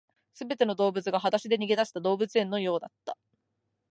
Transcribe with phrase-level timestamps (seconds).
[0.33, 3.19] 全ての動物が裸足で逃げ出した動物園のようだった